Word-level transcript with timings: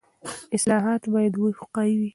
اصلاحات 0.57 1.03
باید 1.13 1.33
واقعي 1.43 1.91
وي. 1.99 2.09